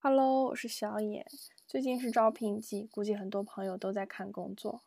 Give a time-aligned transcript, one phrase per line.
[0.00, 1.26] Hello，我是小野。
[1.66, 4.84] 最近是招聘季，估计很多朋友都在看工作。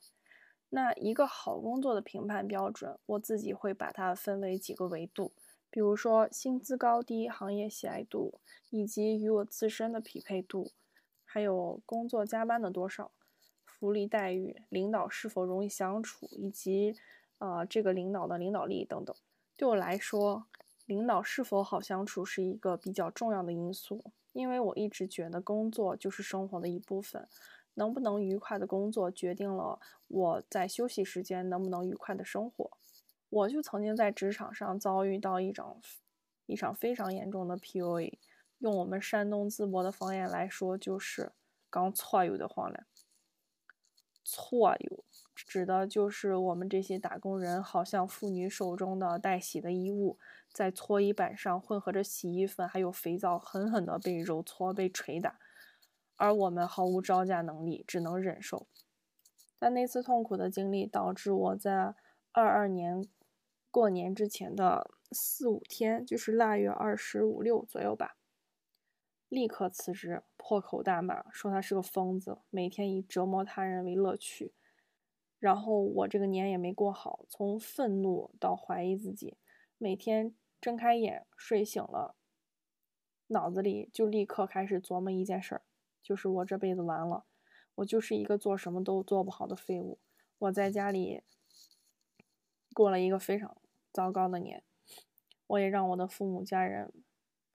[0.69, 5.33] 那一个好工作的评判标准，我自己会把它分为几个维度，
[5.69, 8.39] 比如说薪资高低、行业喜爱度，
[8.69, 10.71] 以及与我自身的匹配度，
[11.25, 13.11] 还有工作加班的多少、
[13.65, 16.95] 福利待遇、领导是否容易相处，以及
[17.39, 19.13] 呃这个领导的领导力等等。
[19.57, 20.45] 对我来说，
[20.85, 24.01] 领导是否好相处是一个比较重要的因素。
[24.33, 27.27] 因为我一直觉得工作就是生活的一部分，
[27.73, 32.71] 能不能愉快的工作决定了我在休息时间能不能愉快的生活。
[33.29, 35.81] 我就曾经在职场上遭遇到一场
[36.45, 38.17] 一场非常严重的 PUA，
[38.59, 41.31] 用我们山东淄博的方言来说，就是
[41.69, 42.83] “刚错有的慌了”。
[44.23, 45.03] 错有
[45.35, 50.17] 指的就是我们这些打工人，好像妇女手中的待洗的衣物。
[50.53, 55.39] 在搓衣板上混合着洗衣粉，还有肥皂，狠狠地被揉搓、被捶打，
[56.17, 58.67] 而我们毫无招架能力，只能忍受。
[59.57, 61.95] 但那次痛苦的经历导致我在
[62.33, 63.07] 二二年
[63.69, 68.17] 过年之前的四五天，就是腊月二十五六左右吧，
[69.29, 74.53] 立刻辞职，破口大骂，说他是个疯子，每天以折磨他人为乐趣。
[75.39, 79.37] 然后我这个年也没过好，从愤怒到怀疑自己，
[79.77, 80.35] 每天。
[80.61, 82.15] 睁开眼，睡醒了，
[83.27, 85.63] 脑子里就立刻开始琢磨一件事儿，
[86.03, 87.25] 就是我这辈子完了，
[87.73, 89.97] 我就是一个做什么都做不好的废物。
[90.37, 91.23] 我在家里
[92.75, 93.57] 过了一个非常
[93.91, 94.63] 糟糕的年，
[95.47, 96.93] 我也让我的父母家人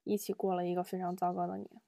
[0.03, 1.81] 一起过了一个非常糟糕的年，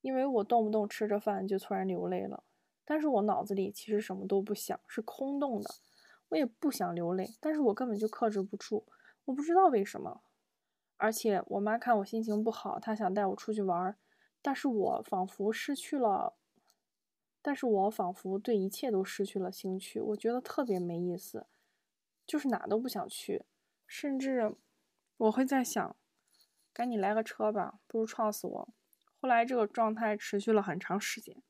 [0.00, 2.44] 因为我动不动吃着饭就突然流泪了，
[2.84, 5.68] 但是我脑子里其实什么都不想，是空洞的，
[6.28, 8.86] 我也不想流泪，但是我根本就克制不住，
[9.24, 10.22] 我不知道为什么。
[10.98, 13.96] 而且我妈看我心情不好，她想带我出去玩儿，
[14.42, 16.34] 但是我仿佛失去了，
[17.40, 21.46] 但是我仿佛对一切都失去了兴趣，我觉得特别没意思，
[22.26, 23.44] 就是哪都不想去，
[23.86, 24.56] 甚至
[25.16, 25.96] 我会在想，
[26.72, 28.68] 赶紧来个车吧，不如撞死我。
[29.20, 31.42] 后来这个状态持续了很长时间，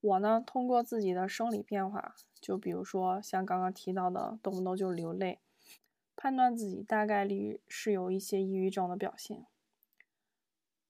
[0.00, 5.40] 我呢通过自己的生理变化，就比如说像刚刚提到的，动不动就流泪。
[6.16, 9.46] 判断自己大概率是有一些抑郁症的表现。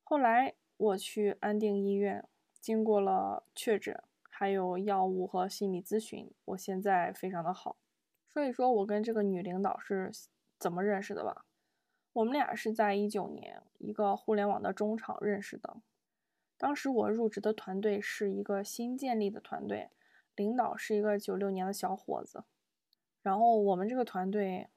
[0.04, 2.24] 后来我去安定医院，
[2.60, 4.00] 经过了确诊，
[4.30, 7.76] 还有药物和心理咨询，我现在非常的好。
[8.28, 10.12] 说一说我跟这个女领导是
[10.60, 11.44] 怎么认识的吧。
[12.12, 15.78] 我们俩是在一九年一个互联网的中场认识的。
[16.56, 19.90] 当时我入职的团队是一个新建立的团队，
[20.36, 22.44] 领导是一个九六年的小伙子。
[23.22, 24.68] 然后我们这个团队。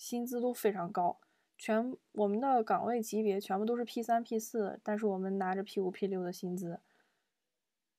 [0.00, 1.20] 薪资都非常高，
[1.58, 6.80] 全我们的岗位级别全部都是 P 三 P 四，但是我们拿着 P 五 P 六的薪资。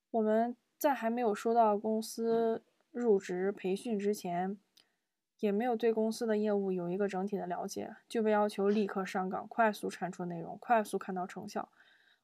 [0.10, 4.58] 我们在还没有收到公司入职培训之前，
[5.38, 11.70] 也没有对公司的业务有一个整体的了解，就被要求立刻上岗，快速产出内容，快速看到成效。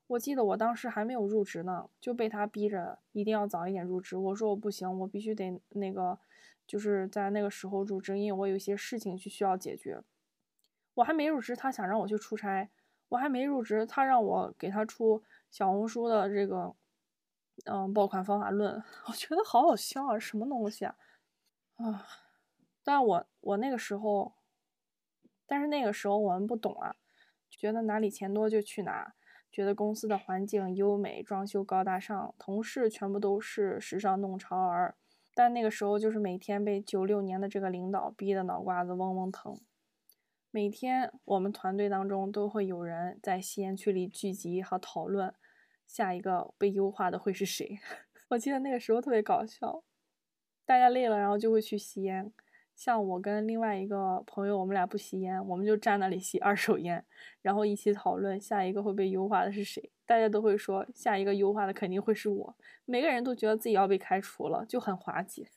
[0.07, 4.18] 我记得我当时还没有入职呢，就被他逼着一定要早一点入职。
[4.18, 6.19] 我说我不行，我必须得那个。
[6.66, 10.03] 就是在那个时候入职，因为我有一些事情去需要解决。
[10.95, 12.68] 我还没入职，他想让我去出差；
[13.07, 16.75] 我还没入职，他让我给他出小红书的这个
[17.63, 18.84] 嗯爆款方法论。
[19.07, 20.97] 我觉得好好笑啊，什么东西啊？
[21.75, 22.06] 啊！
[22.84, 24.34] 但我我那个时候，
[25.45, 26.97] 但是那个时候我们不懂啊，
[27.50, 29.13] 觉得哪里钱多就去哪，
[29.52, 34.96] 觉得公司的环境优美，装修高大上，同事全部都是时尚弄潮儿。
[35.34, 39.59] 但那个时候，就是每天被九六年的这个领导逼得脑瓜子嗡嗡疼。
[40.50, 45.34] 每天我们团队当中都会有人在吸烟区里聚集和讨论，
[45.86, 47.78] 下一个被优化的会是谁。
[48.30, 49.84] 我记得那个时候特别搞笑，
[50.66, 52.31] 大家累了，然后就会去吸烟。
[52.78, 57.04] 像我跟另外一个朋友，我们俩不吸烟，我们就站那里吸二手烟，
[57.42, 59.90] 然后一起讨论下一个会被优化的是谁。
[60.06, 62.56] 大家都会说下一个优化的肯定会是我，
[62.86, 65.48] 每个人都觉得自己要被开除了，就很滑稽。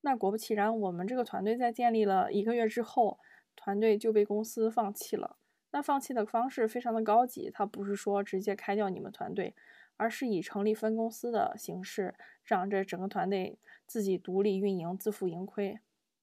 [0.00, 3.18] 那果不其然，我们这个团队在建立了一个月之后，
[3.54, 5.36] 团队就被公司放弃了。
[5.72, 9.54] 那放弃的方式非常的高级，他不是说直接开掉你们团队，
[9.98, 15.78] 而是以成立分公司的形式，让这整个团队自己独立运营，自负盈亏。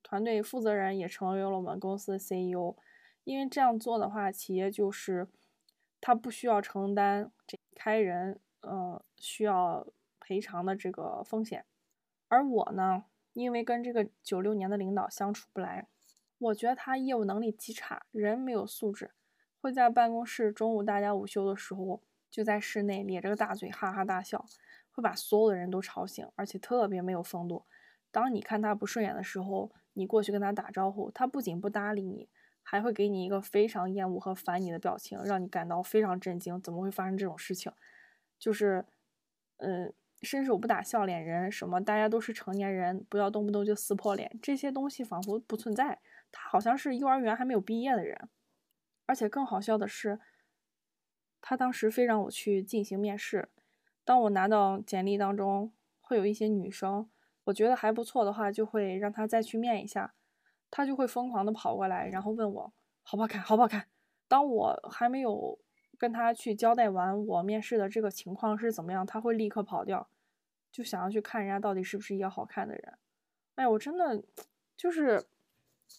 [0.10, 2.78] 团队负责人也成为了我们公司的 CEO，
[3.26, 5.28] 因为这样做的话，企业就是
[6.00, 9.86] 他不需要承担这开人呃需要
[10.22, 11.66] 赔偿的这个风险，
[12.30, 15.90] 而我呢，因为跟这个九六年的领导相处不来，
[16.38, 19.12] 我觉得他业务能力极差，人没有素质，
[19.60, 22.02] 会在办公室中午大家午休的时候
[22.32, 24.46] 就在室内咧着个大嘴哈哈大笑，
[24.90, 27.66] 会把所有的人都吵醒，而且特别没有风度。
[28.10, 32.30] 当你看他不顺眼的时候，你过去跟他打招呼，他不仅不搭理你，
[32.64, 36.62] 还会给你一个非常厌恶和烦你的表情，让你感到非常震惊。
[36.62, 37.72] 怎么会发生这种事情？
[38.38, 38.86] 就是，
[39.58, 46.00] 嗯，伸手不打笑脸人，什么大家都是成年人，不要动不动就撕破脸，这些东西仿佛不存在。
[46.32, 48.30] 他好像是幼儿园还没有毕业的人，
[49.06, 50.20] 而且更好笑的是，
[51.42, 53.50] 他当时非让我去进行面试。
[54.04, 57.10] 当我拿到简历当中会有一些女生，
[57.48, 60.14] 我觉得还不错的话，就会让他再去面一下。
[60.70, 62.74] 他就会疯狂的跑过来，然后问我
[63.04, 63.88] 好不好看，好不好看。
[64.28, 65.58] 当我还没有
[65.98, 70.10] 跟他去交代完我面试的这个情况是怎么样，他会立刻跑掉，
[70.74, 72.98] 就想要去看人家到底是不是一个好看的人。
[73.56, 74.22] 哎，我真的
[74.76, 75.26] 就是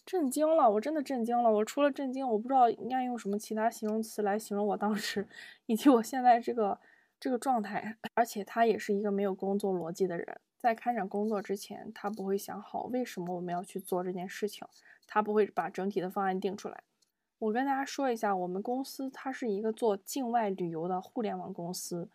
[0.05, 1.51] 震惊了，我真的震惊了。
[1.51, 5.27] 我除了震惊，我不知道应该用什么其他形容词来形容我当时
[5.65, 6.79] 以及我现在这个
[7.19, 7.97] 这个状态。
[8.13, 10.39] 而且他也是一个没有工作逻辑的人。
[10.59, 14.67] 在开展工作之前，他不会想好为什么我们要去做这件事情，
[15.07, 16.83] 他不会把整体的方案定出来。
[17.37, 22.09] 我跟大家说一下，我们公司它是一个做境外旅游的互联网公司，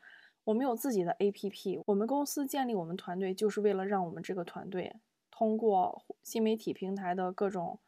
[0.45, 1.83] 我们有自己的 APP。
[1.87, 4.95] 我们公司建立我们团队就是为了让我们这个团队
[5.31, 7.81] 通过新媒体平台的各种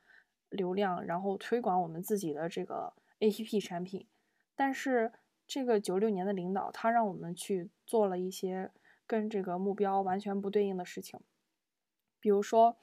[0.48, 4.06] 流量，然后推广我们自己的这个 APP 产品。
[4.54, 5.12] 但是
[5.46, 8.70] 这个九六年的领导他让我们去做了一些。
[9.06, 11.20] 跟这个目标完全不对应的事情，
[12.18, 12.76] 比如说，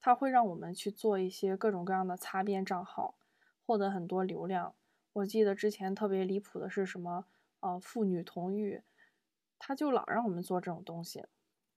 [0.00, 3.14] 他会让我们去做一些各种各样的擦边账号，
[3.64, 4.74] 获得很多流量。
[5.14, 7.24] 我记得之前特别离谱的是什么？
[7.60, 8.82] 呃，妇女同浴，
[9.58, 11.24] 他就老让我们做这种东西。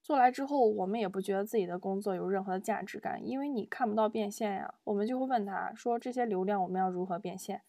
[0.02, 4.74] 做来之后，我们也不觉得自己的工作有任何的价值感，因为你看不到变现呀。
[4.84, 7.62] 我们就会问他说：“这些流量我们要如何变现？”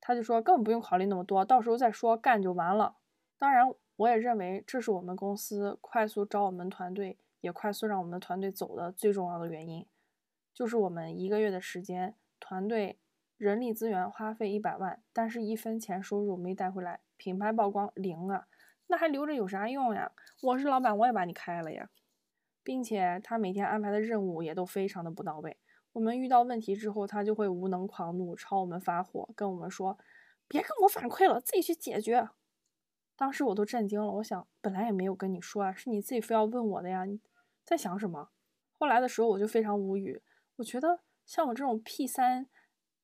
[0.00, 2.96] 他就说：“根本不用考虑那么多，到时候再说，干就完了。”
[3.38, 3.74] 当然。
[3.98, 9.84] 我也认为这是我们公司快速招我们团队，也快速让我们团队走的最重要的原因，
[10.54, 13.00] 就是我们一个月的时间，团队
[13.36, 18.46] 人力资源花费一百万，但是一分钱收入没带回来，品牌曝光零啊，
[18.86, 20.12] 那还留着有啥用呀？
[20.42, 21.90] 我是老板，我也把你开了呀，
[22.62, 25.56] 并且他每天安排的任务也都非常的不到位，
[25.94, 29.98] 我们遇到问题之后，他就会无能狂怒，朝我们发火，跟我们说，
[30.46, 32.28] 别跟我反馈了，自己去解决。
[33.18, 37.18] 当时我都震惊了，我想本来也没有跟你说啊，是你自己非要问我的呀，你
[37.64, 38.30] 在想什么？
[38.78, 40.22] 后来的时候我就非常无语，
[40.54, 42.46] 我觉得像我这种 P 三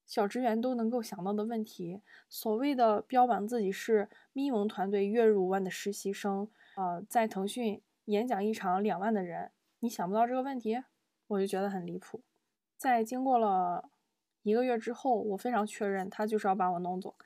[0.06, 9.50] 小职员都能够想到的问题，所谓的标榜自己是咪蒙团队月入五万的实习生，呃，在腾讯演讲一场两万的人，
[9.80, 10.80] 你想不到这个问题，
[11.26, 12.22] 我就觉得很离谱。
[12.76, 13.90] 在经过了
[14.42, 17.16] 一个月之后，我非常确认他就是要把我弄走。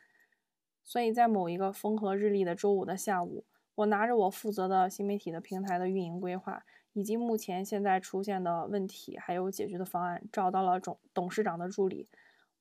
[0.88, 3.44] 所以在某一个风和日丽的周五的下午，
[3.74, 6.64] 我拿着我负责的新媒体的平台的运营规划，
[6.94, 12.08] 以及目前现在出现的问题，还有解决的方案，找到了总董事长的助理。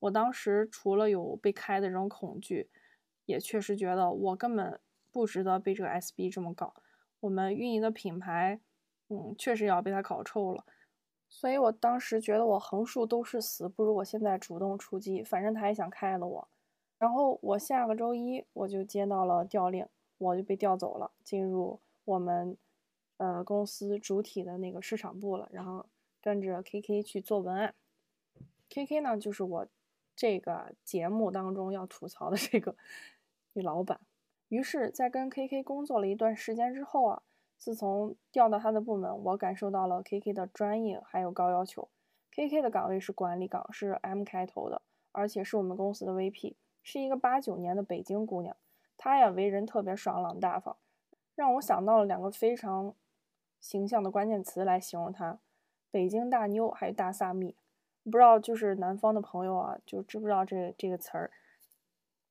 [0.00, 2.68] 我当时除了有被开的这种恐惧，
[3.24, 4.78] 也确实觉得我根本
[5.10, 6.74] 不值得被这个 SB 这么搞。
[7.20, 8.60] 我们运营的品牌，
[9.08, 10.66] 嗯，确实要被他搞臭了。
[11.30, 16.48] 所以我当时觉得我横竖都是死，不如我现在主动出击，反正他也想开了我。
[16.98, 19.86] 然后我下个周一我就接到了调令，
[20.18, 22.56] 我就被调走了，进入我们
[23.18, 25.48] 呃公司主体的那个市场部了。
[25.52, 25.86] 然后
[26.20, 27.74] 跟着 KK 去做文案。
[28.68, 29.66] KK 呢，就是我
[30.16, 32.76] 这个节目当中要吐槽的这个
[33.52, 34.00] 女老板。
[34.48, 37.22] 于是，在跟 KK 工作了一段时间之后啊，
[37.56, 41.88] 自从调到他的部门，我感受到了 KK 的专业还有高要求。
[42.32, 46.54] KK 的岗位是管理岗，是 M 开头的，而且是我们公司的 VP。
[46.82, 48.56] 是一个八九年的北京姑娘，
[48.96, 50.76] 她呀为人特别爽朗大方，
[51.34, 52.94] 让我想到了两个非常
[53.60, 55.38] 形象的关键词来形容她：
[55.90, 57.56] 北京大妞还有大萨蜜。
[58.04, 61.30] 不知道就是南方的朋友啊，就知不知道这这个词儿？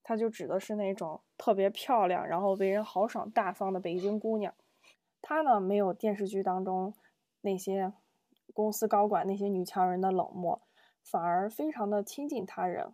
[0.02, 4.54] 它就指的是那种特别漂亮，然后为人豪爽大方的北京姑娘。
[5.22, 6.94] 她呢没有电视剧当中
[7.42, 7.94] 那些
[8.54, 10.60] 公司高管那些女强人的冷漠，
[11.04, 12.94] 反而非常的亲近他人。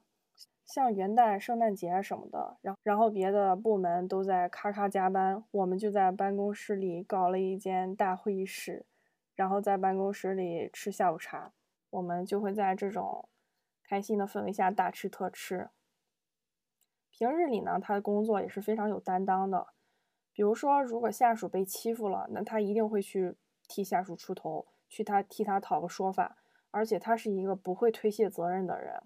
[0.66, 8.86] 像元旦、圣诞节什么的，然然后别的部门都在咔咔加班，我们就在办公室里搞了一间大会议室，
[9.36, 11.54] 然后在办公室里吃下午茶。
[11.90, 13.30] 我们就会在这种
[13.84, 15.70] 开心的氛围下大吃特吃。
[17.12, 19.68] 平日里呢，他的工作也是非常有担当的。
[20.32, 23.36] 比如说，如果下属被欺负了，那他一定会去
[23.68, 26.38] 替下属出头，去他替他讨个说法。
[26.72, 29.04] 而且他是一个不会推卸责任的人。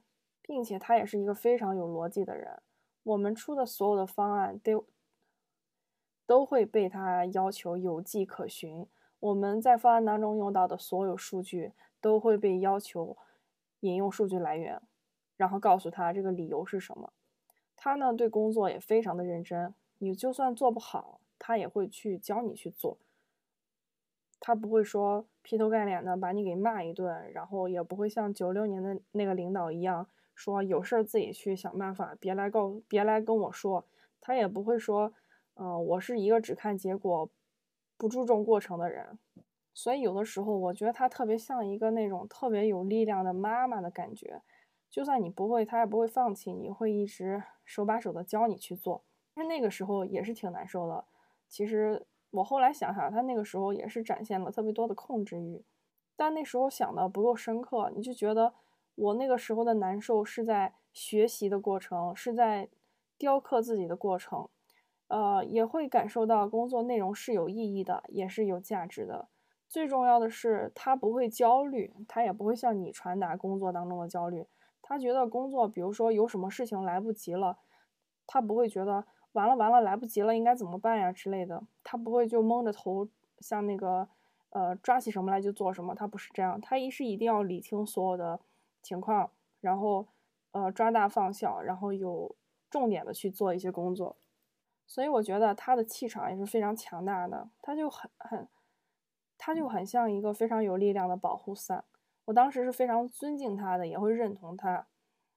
[0.47, 2.59] 并且他也是一个非常有逻辑的人。
[3.03, 4.85] 我们出的所有的方案都
[6.25, 8.87] 都会被他要求有迹可循。
[9.19, 13.17] 我们在方案当中用到的所有数据都会被要求
[13.81, 14.81] 引用数据来源，
[15.35, 17.13] 然后告诉他这个理由是什么。
[17.75, 22.97] 他呢对工作也非常的认真，你就算做不好，他也会去教你去做。
[24.39, 33.83] 他不会说劈头盖脸的把你给骂一顿，然后也不会像九六年的那个领导一样说有事儿自己去想办法，别来告别来跟我说。
[34.21, 35.11] 他也不会说，
[35.55, 37.29] 嗯，我是一个只看结果，
[37.97, 39.17] 不注重过程的人。
[39.73, 44.41] 所以有的时候我觉得他特别像一个那种特别有力量的妈妈的感觉，
[44.89, 49.03] 就算你不会，他也不会放弃你，会一直手把手的教你去做。
[49.33, 51.03] 但是那个时候也是挺难受的，
[51.49, 52.05] 其实。
[52.31, 55.63] 我后来想想，他那个时候也是展现了特别多的控制欲，
[56.17, 58.53] 但那时候想的不够深刻，你就觉得
[58.97, 62.67] 我那个时候的难受是在学习的过程，是在
[63.17, 64.49] 雕刻自己的过程，
[65.07, 69.27] 呃，也会感受到工作内容是有意义的，也是有价值的。
[69.69, 74.47] 最重要的是，他不会焦虑，他也不会向你传达工作当中的焦虑。
[74.81, 77.59] 他觉得工作，比如说有什么事情来不及了，
[78.25, 79.05] 他不会觉得。
[79.33, 81.61] 完了完了，来不及了，应该怎么办呀之类的？
[81.83, 83.07] 他不会就蒙着头，
[83.39, 84.07] 像那个，
[84.49, 85.93] 呃，抓起什么来就做什么。
[85.93, 88.39] 他不是这样，他一是一定要理清所有的
[88.81, 90.07] 情况，然后，
[90.51, 92.35] 呃，抓大放小，然后有
[92.69, 94.17] 重点的去做一些工作。
[94.85, 98.47] 所以我觉得他的气场也是非常强大的，他就很很，
[99.37, 101.83] 他就很像一个非常有力量的保护伞。
[102.25, 104.87] 我当时是非常尊敬他的，也会认同他，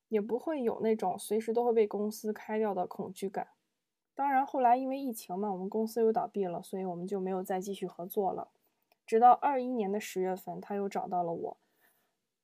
[0.08, 3.48] 也不会有那种随时都会被公司开掉的恐惧感。
[4.14, 8.48] 当然，后来因为疫情嘛，我们公司又倒闭了，所以我们就没有再继续合作了。
[9.06, 11.56] 直到二一年的十月份，他又找到了我。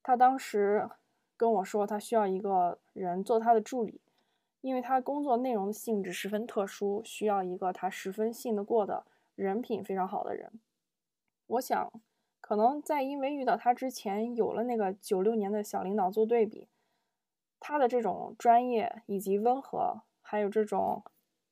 [0.06, 0.88] 他当时
[1.36, 4.00] 跟我说，他需要一个人做他的助理，
[4.60, 10.60] 因为他工作内容的性质十分特殊，需要一个他十分信得过的人品非常好的人。
[11.48, 11.92] 我想，
[12.40, 16.68] 可能在因为遇到他之前，有了那个九六年的小领导做对比，
[17.58, 21.02] 他的这种专业以及温和，还有这种。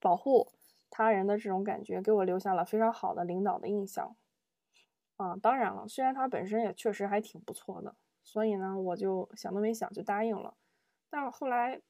[0.01, 0.53] 保护
[0.91, 4.15] 他人的这种感觉，给我留下了非常好的领导的印象。
[5.17, 7.95] 啊，当然了，虽然他本身也确实还挺不错的，
[8.25, 10.55] 所以呢，我就想都没想就答应了。
[11.09, 11.81] 但后来，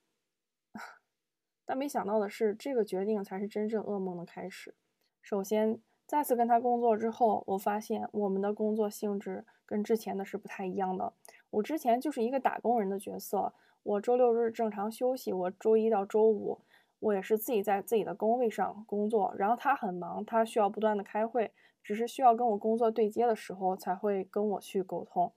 [1.65, 4.75] 但没想到的是，这个决定才是真正噩梦的开始。
[5.23, 11.15] 首先，再次跟他工作之后，我发现我们的工作性质跟之前的是不太一样的。
[11.51, 16.61] 我之前就是一个打工人的角色，我周六日正常休息，我周一到周五。
[17.01, 25.31] 我也是自己在自己的工位上工作，然后他很忙，他需要不断的开会，只是需要跟我工作对接的时候才会跟我去沟通。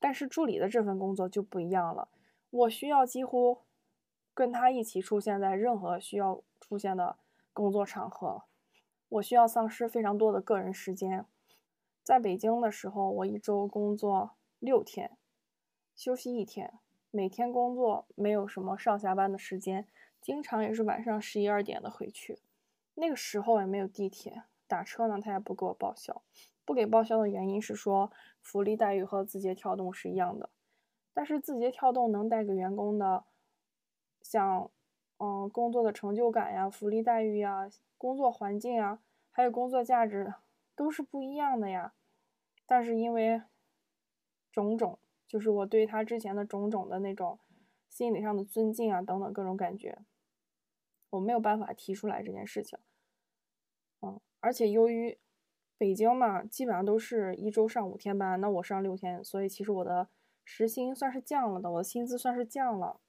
[0.00, 2.08] 但是助理的这份工作就不一样了，
[2.50, 3.58] 我需要几乎
[4.34, 7.18] 跟他一起出现在任何需要出现的
[7.52, 8.42] 工作场合，
[9.08, 11.26] 我需要丧失非常多的个人时间。
[12.02, 15.16] 在北京的时候，我一周工作六天，
[15.94, 16.80] 休息一天，
[17.10, 19.86] 每天工作没有什么上下班的时间。
[20.20, 22.40] 经常也是晚上十一二点的回去，
[22.94, 26.22] 那个时候也没有地铁，打车呢他也不给我报销，
[26.64, 30.50] 不给报销的原因是说福利待遇和字节跳动是一样的，
[31.12, 33.24] 但是字节跳动能带给员工的，
[34.22, 34.70] 像
[35.18, 39.00] 嗯工作的成就感呀、福利待遇呀、工作环境啊，
[39.30, 40.34] 还有工作价值
[40.76, 41.92] 都是不一样的呀，
[42.66, 43.42] 但是因为
[44.52, 47.38] 种种，就是我对他之前的种种的那种
[47.88, 49.98] 心理上的尊敬啊等等各种感觉。
[51.10, 52.78] 我没有办法提出来这件事情，
[54.00, 55.18] 嗯，而且由于
[55.80, 60.10] 北京嘛，基本上都是一周上五天班，那我上六天，所以其实我的
[60.44, 63.00] 时薪算是降了的，我的薪资算是降了。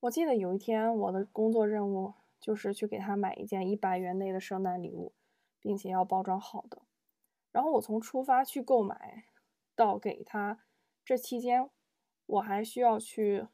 [0.00, 5.14] 我记得有一天我的工作任务就是去给他买一件一百元内的圣诞礼物，
[5.58, 6.82] 并且要包装好的。
[7.50, 9.24] 然后我从出发去购买
[9.74, 10.60] 到给他
[11.02, 11.70] 这期间，
[12.26, 13.46] 我还需要去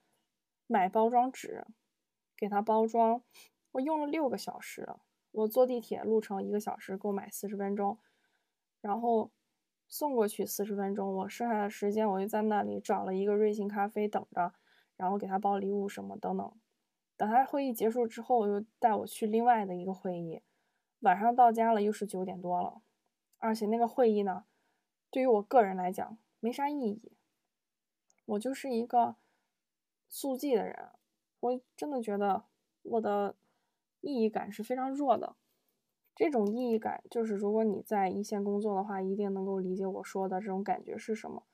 [0.66, 1.64] 买包装纸，
[2.37, 3.23] 给他包装。
[3.71, 4.97] 我用了六个小时，
[5.31, 8.00] 我坐地铁路程一个小时，购买四十分钟，
[8.84, 9.30] 然后
[9.88, 14.52] 送过去四十分钟，我剩下的时间我就在那里找了一个瑞幸咖啡等着，
[14.98, 16.52] 然后给他包礼物什么等等。
[17.16, 20.42] 等他会议结束之后，又带我去另外的一个会议，
[21.00, 22.82] 晚上到家了又是九点多了，
[23.38, 24.44] 而且那个会议呢，
[25.10, 27.12] 对于我个人来讲没啥意义，
[28.26, 29.16] 我就是一个
[30.10, 30.90] 速记的人，
[31.40, 32.44] 我真的觉得
[32.82, 33.34] 我的。
[34.06, 35.34] 意义感是非常弱的，
[36.14, 41.44] 这种意义感就是如果你在一线工作的话，一定能够理解我说的这种感觉是什么。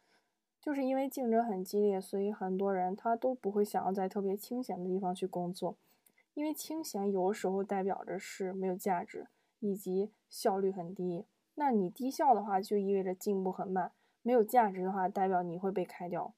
[0.61, 5.79] 就是因为竞争很激烈，所以很多人他都不会想要在特别清闲的地方去工作，
[6.35, 9.29] 因为清闲有的时候代表着是没有价值，
[9.61, 11.25] 以及效率很低。
[11.55, 16.35] 那你低效的话，就意味着进步很慢；没有价值的话，代表你会被开掉。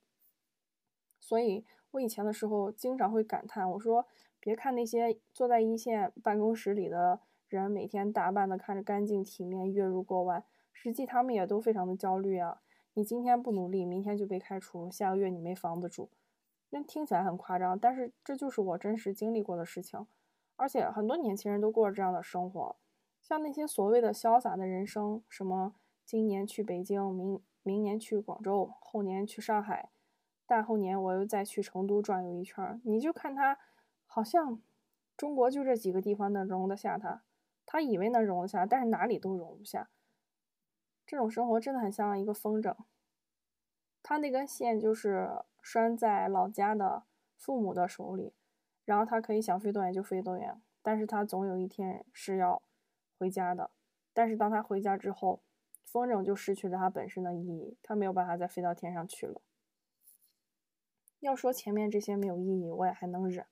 [1.18, 4.06] 所以我以前的时候经常会感叹，我说
[4.38, 7.18] 别看那些坐在一线办公室里的
[7.58, 12.60] 人每天打扮的看着干净体面、月入过万，实际他们也都非常的焦虑啊。
[12.94, 16.10] 你今天不努力，明天就被开除，下个月你没房子住。
[16.70, 20.06] 那听起来很夸张，但是这就是我真实经历过的事情。
[20.56, 22.76] 而且很多年轻人都过着这样的生活，
[23.20, 29.90] 像那些所谓的潇洒的人生，什么今年去北京，明明年去广州，后年去上海。
[30.44, 33.58] 大后年我又再去成都转悠一圈，你就看他，
[34.04, 34.60] 好像
[35.16, 37.22] 中国就这几个地方能容得下他，
[37.66, 39.90] 他以为能容得下，但是哪里都容不下。
[41.06, 42.76] 这种生活真的很像一个风筝，
[44.02, 45.28] 他那根线就是
[45.60, 47.04] 拴在老家的
[47.36, 48.32] 父母的手里，
[48.84, 52.62] 然后他可以想飞多远就飞多远，但是他总有一天是要
[53.18, 53.70] 回家的。
[54.12, 55.42] 但是当他回家之后，
[55.84, 59.40] 风筝就失去了它本身的意义，他没有办法再飞到天上去了。
[61.20, 63.46] 要说前面这些没有意义，我也还能忍，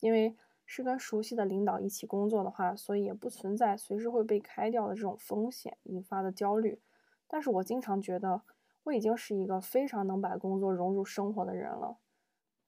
[0.00, 0.36] 因为
[0.70, 6.78] 是跟熟悉的领导一起工作的话，所以也不存在随时会被开掉的这种风险引发的焦虑。
[7.26, 8.42] 但是我经常觉得，
[8.82, 11.96] 我已经是一个非常能把工作融入生活的人了。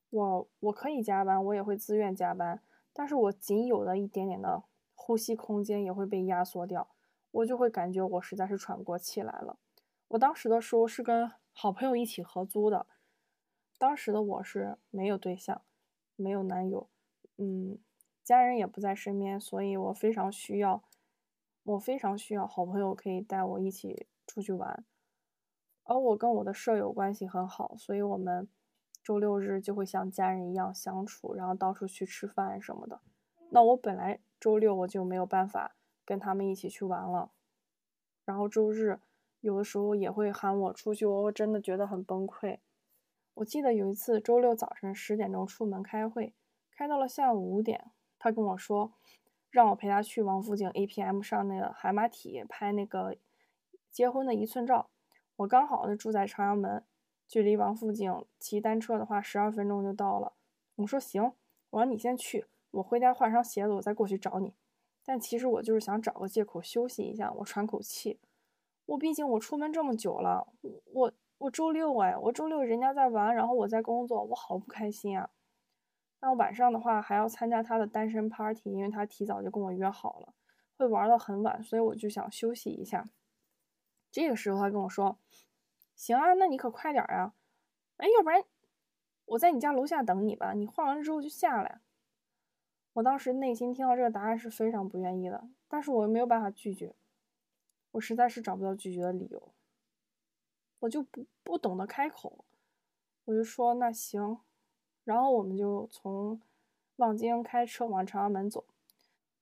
[0.09, 2.63] 我我可以加班，我也会自愿加班，
[2.95, 4.65] 但是我仅有的一点点的
[4.95, 6.89] 呼吸空间也会被压缩掉，
[7.31, 9.59] 我就会感觉我实在是喘不过气来了。
[10.09, 12.87] 我当时的时候是跟好朋友一起合租的。
[13.79, 15.63] 当时的我是没有对象，
[16.17, 16.89] 没有男友，
[17.39, 17.79] 嗯，
[18.31, 20.85] 家人也不在身边，所以我非常需要，
[21.65, 24.85] 我非常需要好朋友可以带我一起出去玩。
[25.83, 28.49] 而我跟我的舍友关系很好，所以我们
[29.03, 33.01] 周六日就会像家人一样相处，然后到处去吃饭什么的。
[33.51, 37.33] 那我本来周六我就没有办法跟他们一起去玩了，
[38.25, 39.01] 然后周日
[39.41, 42.61] 有的时候也会喊我出去，我真的觉得很崩溃。
[43.35, 46.33] 我记得有一次周六早晨十点钟出门开会，
[46.71, 48.93] 开到了下午五点，他跟我说，
[49.51, 53.17] 让我陪他去王府井 APM 上那个海马体拍那个
[53.91, 54.89] 结婚的一寸照。
[55.35, 56.85] 我刚好呢住在朝阳门，
[57.27, 60.35] 距离王府井骑单车的话十二分钟就到了。
[60.77, 61.33] 我说行，
[61.71, 64.55] 我说你先去，我回家换上鞋子我再过去找你。
[65.05, 68.21] 但其实我就是想找个借口休息一下，我喘口气。
[68.87, 70.47] 我毕竟我出门这么久了，
[70.93, 71.13] 我。
[71.41, 75.31] 我周六哎，我周六人家在玩，然后我在工作，我好不开心啊。
[76.21, 80.35] 那晚上的话还要参加他的单身 party，因为他提早就跟我约好了，
[80.77, 83.09] 会玩到很晚，所以我就想休息一下。
[84.11, 85.19] 这个时候他跟我说
[85.97, 87.33] ：“行啊，那你可快点啊！
[87.97, 88.43] 哎，要不然
[89.25, 91.81] 我在你家楼下等你吧，你换完之后就下来。”
[92.95, 96.95] 我当时内心听到这个答案是非常不愿意的，但是我又没有办法拒绝，
[97.93, 99.55] 我实在是找不到拒绝的理由。
[100.81, 102.45] 我就不不懂得开口，
[103.27, 104.41] 我就说那行，
[105.05, 106.41] 然后我们就从
[106.97, 108.65] 望京开车往朝阳门走，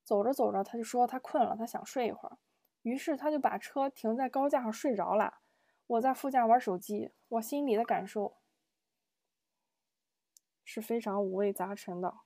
[0.05, 2.39] 走着走着他就说他困了，他想睡一会儿，
[2.83, 5.41] 于是他就把车停在高架上睡着了。
[5.87, 8.37] 我在副驾玩手机，我心里的感受
[10.65, 12.19] 是非常五味杂陈的。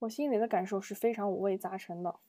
[0.00, 2.20] 我心里的感受是非常五味杂陈的。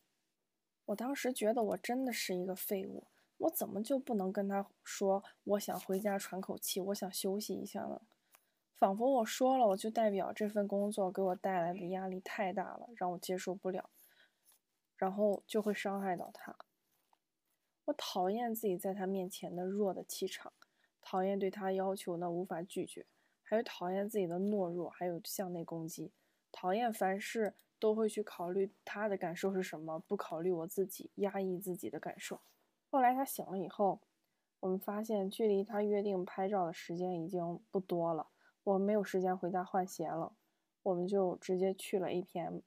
[0.85, 3.05] 我当时觉得我真的是一个废物。
[3.37, 8.01] 我怎么就不能跟他说我想回家喘口气，我想休息一下呢？
[8.79, 13.89] 仿佛我说了，我就代表这份工作给我带来的压力太大了，让我接受不了，
[14.95, 16.55] 然后就会伤害到他。
[17.83, 20.53] 我讨厌自己在他面前的弱的气场，
[21.01, 23.05] 讨厌对他要求的无法拒绝，
[23.43, 26.13] 还有讨厌自己的懦弱，还有向内攻击，
[26.49, 32.39] 讨厌凡事都会去考虑他的感受是什么，不考虑我自己，压抑自己的感受。
[32.89, 33.99] 后来他醒了以后，
[34.61, 38.27] 我们发现距离他约定拍照的时间已经不多了，
[38.63, 40.33] 我没有时间回家换鞋了，
[40.83, 42.61] 我们就直接去了 APM。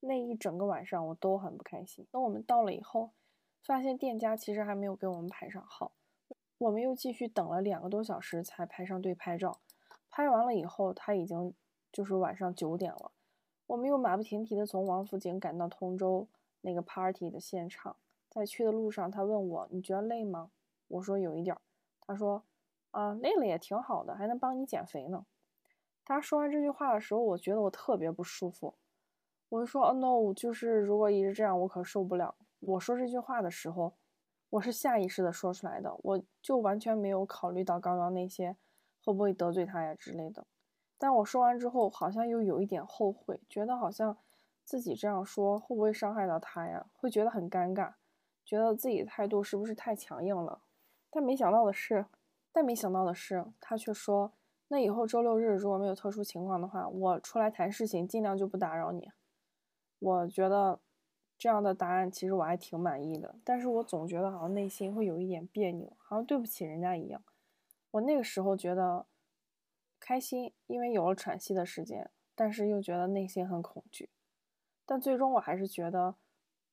[0.00, 2.06] 那一整个晚上我都很不开心。
[2.10, 3.12] 等我们到了以后，
[3.62, 5.92] 发现店家其实还没有给我们排上号，
[6.58, 9.60] 我们又继续等了两个多小时才排上队拍照。
[10.10, 11.54] 拍完了以后，他已经
[11.92, 13.12] 就是晚上九点了，
[13.66, 16.28] 我们又马不停蹄的从王府井赶到通州
[16.60, 17.96] 那个 party 的现场。
[18.28, 20.50] 在去的路上，他问我：“你觉得累吗？”
[20.88, 21.56] 我说：“有一点。”
[22.06, 22.44] 他说
[22.90, 25.24] ：“啊，累了也挺好的，还能帮你减肥呢。”
[26.04, 28.74] 他说完这句话的时候，我觉得我特别不舒服。
[29.48, 33.94] 我就说：“哦，no，就是如果一直这样，我可受不了。”我说这句话的时候，
[34.50, 38.56] 我是下意识的说出来的，我就完全没有考虑到刚刚那些
[39.04, 40.46] 会不会得罪他呀之类的。
[40.98, 44.16] 但我说完之后，好像又有一点后悔，觉得好像
[44.64, 46.86] 自己这样说会不会伤害到他呀？
[46.94, 47.92] 会觉得很尴尬，
[48.44, 50.62] 觉得自己的态度是不是太强硬了？
[51.10, 52.06] 但没想到的是，
[52.50, 54.32] 但没想到的是，他却说
[54.68, 59.10] ：“那以后周六日如果没有特殊情况的话，我出来谈事情，尽量就不打扰你。”
[60.00, 60.80] 我觉得
[61.38, 67.22] 这样的答案其实我还挺满意的，但是我总觉得好像内心会有一点别扭，好像对不起人家一样。
[67.92, 69.06] 我那个时候觉得
[70.00, 74.10] 开心，因为有了喘息的时间，但是又觉得内心很恐惧。
[74.84, 76.16] 但最终我还是觉得，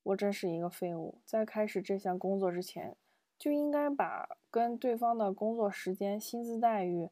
[0.03, 1.21] 我真是一个废物。
[1.25, 2.97] 在开始这项工作之前，
[3.37, 7.09] 就应该把跟对方的工作时间、薪资待遇、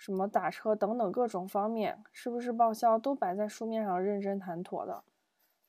[0.00, 5.04] 什么打车等等各种方面，是不是报销都摆在书面上认真谈妥的。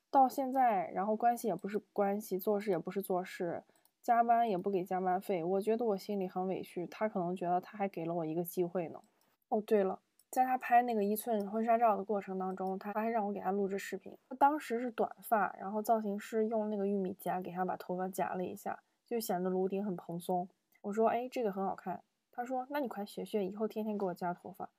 [0.10, 3.62] 到现在，然后关系也不是关系，做事也不是做事，
[4.02, 6.88] 加班也不给加班费，我觉得我心里很委屈。
[6.88, 9.02] 他可能觉得他还给了我一个机会呢。
[9.50, 10.00] 哦，对了。
[10.30, 14.18] 在他拍那个一寸婚纱照的过程当中，他还让我给他录制视频。
[14.40, 20.48] 当时是短发，然后造型师用那个玉米夹给他把头发夹了一下，就显得颅顶很蓬松。
[20.80, 22.02] 我说：“哎，这个很好看。”
[22.42, 24.72] 他说：“那你快学学，以后天天给我夹头发。”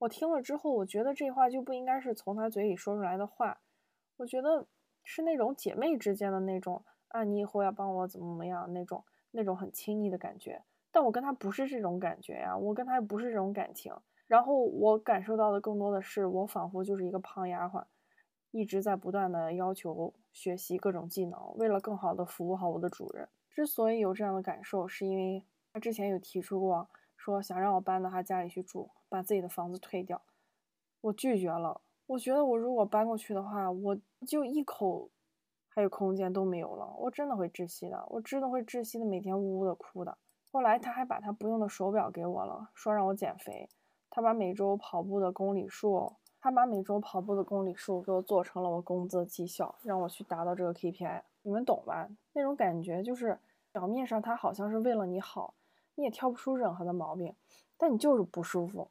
[0.00, 3.60] 我听了之后，我觉得这话就不应该是从他嘴里说出来的话。
[4.16, 4.66] 我觉得
[5.04, 10.64] 是那种姐妹之间的那种啊，你以后要帮我怎么怎么样那种那种很亲昵的感觉。
[10.90, 13.94] 但我跟他不是这种感觉呀，我跟他不是这种感情。
[14.26, 17.84] 然后我感受到的更多的是，我仿佛就是一个胖丫鬟，
[18.52, 23.28] 一直在不断的要求学习各种技能，为了更好的服务好我的主人。
[23.50, 25.44] 之所以有这样的感受，是因为
[25.74, 26.90] 他之前有提出过，
[27.24, 30.20] 说想让我搬到他家里去住，把自己的房子退掉，
[31.00, 31.80] 我拒绝了。
[32.06, 35.08] 我觉得我如果搬过去的话，我就一口
[35.68, 40.18] 还有空间都没有了，我真的会窒息的，我真的会窒息的，每天呜呜的哭的。
[40.50, 43.68] 后来他还把他不用的手表给我了，说让我减肥。
[44.10, 51.22] 他把每周跑步的公里数，他把每周跑步的公里数给我做成了我工资的绩效，让我去达到这个 KPI。
[51.42, 52.08] 你们懂吧？
[52.32, 53.38] 那种感觉就是
[53.70, 55.54] 表面上他好像是为了你好，
[55.94, 57.34] 你也挑不出任何的毛病，
[57.76, 58.90] 但你就是不舒服。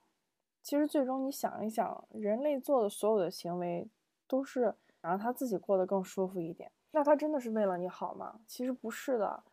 [0.62, 3.88] 其实最终你想一想，人类做的所有的行为
[4.28, 6.72] 都是想让他自己过得更舒服一点。
[6.92, 8.40] 那他真的是为了你好吗？
[8.46, 9.44] 其实不是的。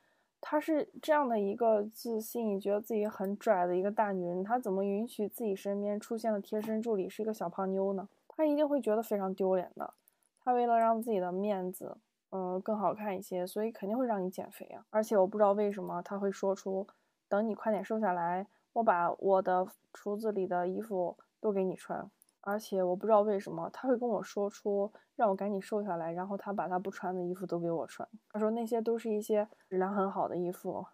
[0.40, 8.08] 她是这样的一个自信，觉得自己很拽的一个大女人，她怎么允许自己身边出现的贴身助理是一个小胖妞呢？
[8.28, 9.94] 她一定会觉得非常丢脸的。
[10.40, 11.96] 她为了让自己的面子，
[12.30, 14.84] 嗯，更好看一些，所以肯定会让你减肥啊。
[14.90, 16.86] 而且我不知道为什么她会说出，
[17.28, 22.10] 等你快点瘦下来，我把我的橱子里的衣服都给你穿。
[22.40, 28.08] 而且我不知道为什么他会跟我说出让我赶紧瘦下来，然后他把他不穿的衣服都给我穿。
[28.30, 30.86] 他说那些都是一些质量很好的衣服，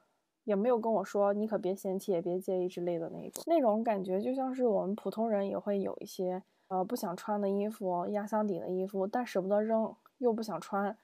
[0.44, 3.44] 也没有跟我说你可别嫌弃也别介意之类的那种。
[3.46, 10.96] 那种感觉就像是我们普通人也会有一些呃不想穿的衣服、压箱底的衣服，但舍不得扔又不想穿，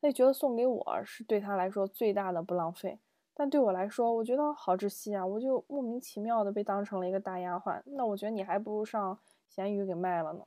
[0.00, 2.98] 那觉得送给我是对他来说最大的不浪费。
[3.38, 5.24] 但对我来说，我觉得好窒息啊！
[5.24, 7.80] 我就莫名其妙的被当成了一个大丫鬟。
[7.86, 9.16] 那我觉得你还不如上。
[9.48, 10.44] 咸鱼给卖了呢。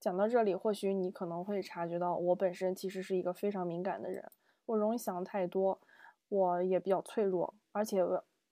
[0.00, 4.28] 讲到这里，或许你可能会察觉到，我本身其实是一个非常敏感的人，
[4.66, 5.80] 我容易想太多，
[6.28, 8.02] 我也比较脆弱，而且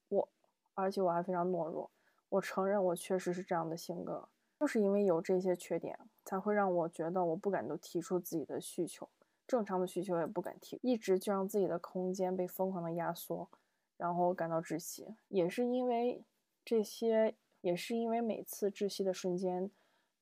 [0.09, 0.29] 我，
[0.75, 1.91] 而且我还非常懦弱。
[2.29, 4.29] 我承认，我确实是这样的性格，
[4.61, 9.09] 就是因为有这些缺点，才会让我觉得我不敢都提出自己的需求，
[9.49, 13.49] 正常的需求也不敢提，一直就让自己的空间被疯狂的压缩，
[13.97, 15.17] 然后感到窒息。
[15.27, 16.23] 也是因为
[16.65, 17.35] 这些。
[17.61, 19.69] 也是因为每次窒息的瞬间，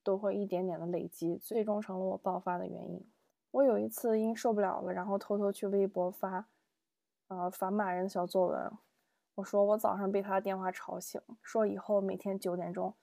[0.03, 3.07] 都会一点点的累积，最终成了我爆发的原因。
[3.51, 6.49] 我有一次因受不了了，然后偷偷去微博发，
[7.29, 8.73] 呃，反骂人的小作文。
[9.35, 12.95] 我说我早上被他的电话吵醒，说以后每天九点钟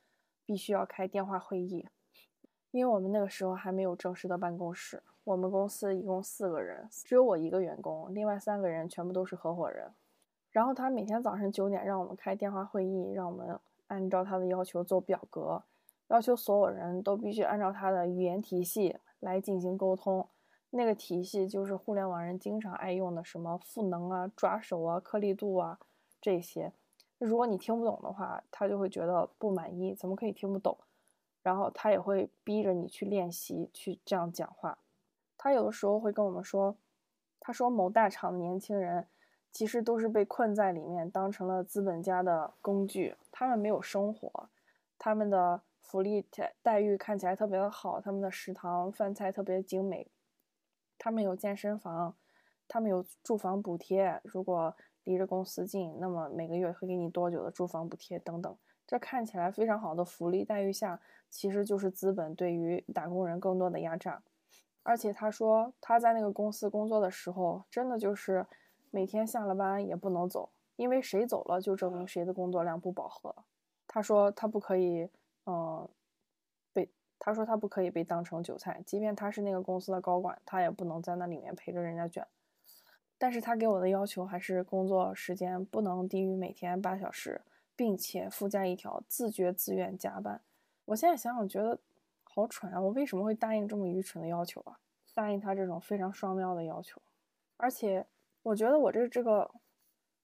[0.48, 1.88] 必须要开电话会议，
[2.72, 5.04] 因为我们那个时候还没有正式的办公室。
[5.24, 9.92] 我们公司一共四个人，只有我一个员工，另外三个人全部都是合伙人。
[10.52, 13.60] 然后他每天早上九点让我们开电话会议，让我们。
[13.88, 15.62] 按照他的要求做表格，
[16.08, 20.28] 要求所有人都必须按照他的语言体系来进行沟通。
[20.72, 25.78] 那个体系就是互联网人经常爱用的，什么赋能啊、抓手啊、颗粒度啊
[26.20, 26.72] 这些。
[27.20, 30.76] 如果你听不懂的话，他就会觉得不满意，怎么可以听不懂？
[31.44, 34.80] 然后他也会逼着你去练习，去这样讲话。
[35.44, 36.78] 他有的时候会跟我们说，
[37.38, 39.08] 他说某大厂的年轻人。
[39.52, 43.16] 其实都是被困在里面，当成了资本家的工具。
[43.30, 44.50] 他们没有生活，
[44.98, 46.26] 他们的福利
[46.64, 50.10] 待遇看起来特别的好，他们的食堂饭菜特别精美，
[50.98, 52.16] 他们有健身房，
[52.68, 54.20] 他们有住房补贴。
[54.24, 58.58] 如果离着公司近，那么每个月会给你多久的住房补贴等等。
[58.88, 64.24] 这看起来非常好的福利待遇下，其实就是资本对于打工人更多的压榨。
[64.86, 68.46] 而且他说他在那个公司工作的时候，真的就是
[68.92, 73.34] 每天下了班也不能走，因为谁走了就证明谁的工作量不饱和。
[73.88, 75.10] 他说他不可以，
[75.46, 75.88] 嗯，
[76.74, 82.28] 被他说他不可以被当成韭菜，即便他是那个公司的高管，他也不能在那里面陪着人家卷。
[83.18, 87.42] 但是他给我的要求还是工作时间不能低于每天八小时，
[87.76, 90.42] 并且附加一条自觉自愿加班。
[90.86, 91.80] 我现在想想觉得。
[92.34, 92.82] 好蠢啊！
[92.82, 94.80] 我为什么会答应这么愚蠢的要求啊？
[95.14, 97.00] 答应他这种非常双标的要求，
[97.58, 98.08] 而且
[98.42, 99.52] 我觉得我这这个，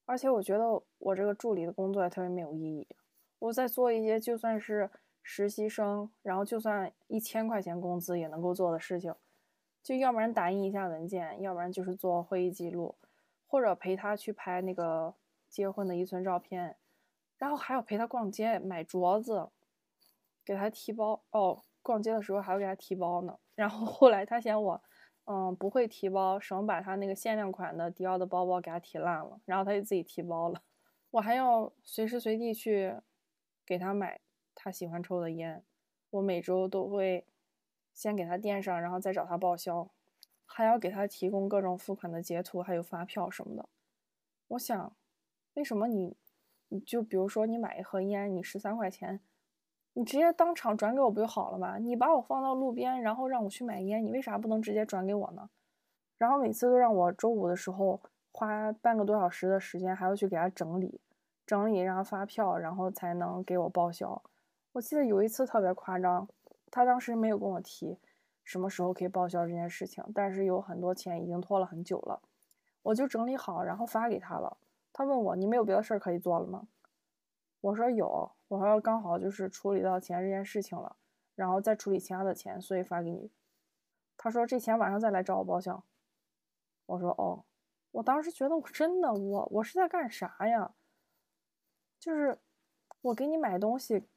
[0.05, 2.87] 而且我觉得我这个助理的工作也特别没有意义。
[3.37, 4.89] 我在做一些就算是
[5.21, 9.13] 实习生，然后就算一千块钱工资也能够做的事情，
[9.83, 12.95] 就要不然打印一下文件，要不然就是做会议记录，
[13.45, 15.13] 或者陪他去拍那个
[15.47, 16.75] 结婚的一寸照片，
[17.37, 19.49] 然后还要陪他逛街买镯子，
[20.43, 21.61] 给他提包哦。
[21.89, 24.79] 逛街的时候还要给他提包呢，然后后来他嫌我，
[25.25, 30.61] 嗯，不会提包，省把他那个限量款的迪奥的包包给他提烂了，然后他就自己提包了。
[31.09, 32.93] 我还要随时随地去
[33.65, 34.21] 给他买
[34.53, 35.63] 他喜欢抽的烟，
[36.11, 37.25] 我每周都会
[37.91, 39.89] 先给他垫上，然后再找他报销，
[40.45, 43.67] 还要给他提供各种付款的截图，还有发票什么的。
[44.49, 44.95] 我想，
[45.55, 46.15] 为什么你，
[46.67, 49.21] 你就比如说你买一盒烟，你十三块钱。
[49.99, 51.77] 你直接当场转给我不就好了吗？
[51.77, 55.49] 你把我放到路边，然后让我去买烟，你为啥不能直接转给我呢？
[56.17, 57.99] 然后每次都让我周五的时候
[58.31, 61.01] 花半个多小时的时间，还要去给他整理、
[61.45, 64.23] 整理，然后发票，然后才能给我报销。
[64.71, 66.25] 我记得有一次特别夸张，
[66.71, 67.97] 他当时没有跟我提
[68.45, 72.21] 什么时候可以报销这件事情，但是有很多钱已经拖了很久了，
[72.83, 74.55] 我就整理好，然后发给他了。
[74.93, 76.69] 他问我：“你没有别的事儿可以做了吗？”
[77.61, 80.95] 我说有，我说刚好就是处理到钱这件事情了，
[81.35, 83.29] 然后再处理其他的钱，所以发给你。
[84.15, 85.83] 他说这钱晚上再来找我报销。
[86.85, 87.43] 我说哦，
[87.91, 90.73] 我当时觉得我真的我我是在干啥呀？
[91.99, 92.39] 就是
[93.01, 94.07] 我给你买东西，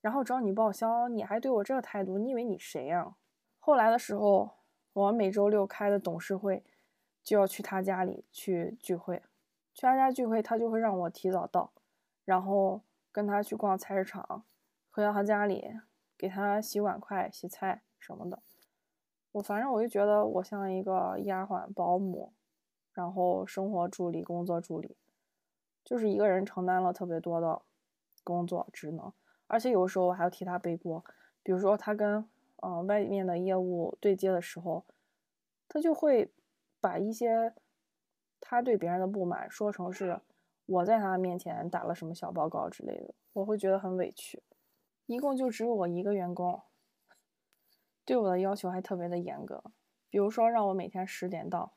[0.00, 3.14] 然后找你报销，你还对我这个态度，你以为你谁呀？
[3.60, 4.50] 后来的时候，
[4.92, 6.64] 我每周六开的董事会
[7.22, 9.22] 就要去他家里去聚会，
[9.72, 11.72] 去他家聚会，他就会让我提早到，
[12.24, 12.82] 然后。
[13.10, 14.44] 跟他去逛菜市场，
[14.90, 15.72] 回到他家里，
[16.16, 18.42] 给他洗碗筷、洗菜什么的。
[19.32, 22.32] 我反正我就觉得我像一个丫鬟、保姆，
[22.92, 24.96] 然后生活助理、工作助理，
[25.84, 27.62] 就是一个人承担了特别多的
[28.24, 29.12] 工作职能，
[29.46, 31.04] 而且有时候我还要替他背锅。
[31.42, 32.28] 比如说他跟
[32.62, 34.84] 嗯外面的业务对接的时候，
[35.68, 36.32] 他就会
[36.80, 37.54] 把一些
[38.40, 40.20] 他对别人的不满说成是。
[40.68, 44.42] 我在他面前打了什么小报告之类的，我会觉得很委屈。
[45.06, 46.60] 一共就只有我一个员工，
[48.04, 49.64] 对我的要求还特别的严格。
[50.10, 51.72] 比如说让我每天十点到，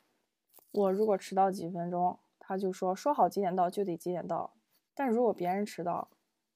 [0.71, 4.53] 我如果迟到几分钟，他就说说好几点到就得几点到。
[4.93, 6.09] 但如果别人迟到，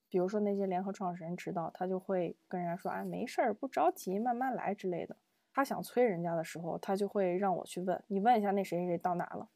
[0.09, 5.15] 比如说那些联合创始人迟到，他就会跟人家说：“哎，没事儿，不着急，慢慢来之类的。”
[5.53, 9.47] 他想催人家的时候，他就会让我去问你问一下那谁谁谁到哪了。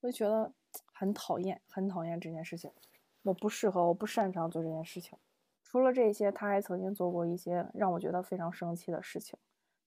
[0.00, 0.54] 我就觉得。
[0.92, 2.70] 很讨厌，很讨厌这件事情。
[3.22, 5.18] 我不适合，我不擅长做这件事情。
[5.62, 9.38] 除了这些，他还曾经做过一些让我觉得非常生气的事情。